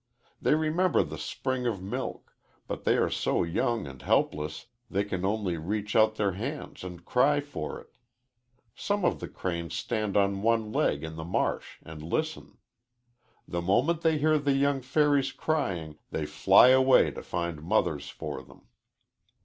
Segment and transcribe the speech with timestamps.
[0.41, 2.33] They remember the spring of milk,
[2.65, 7.05] but they are so young and helpless they can only reach out their hands and
[7.05, 7.91] cry for it.
[8.73, 12.57] Some of the cranes stand on one leg in the marsh and listen.
[13.47, 18.41] The moment they hear the young fairies crying they fly away to find mothers for
[18.41, 18.69] them.